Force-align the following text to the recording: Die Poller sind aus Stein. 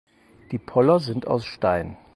Die 0.49 0.57
Poller 0.57 0.99
sind 0.99 1.27
aus 1.27 1.45
Stein. 1.45 1.95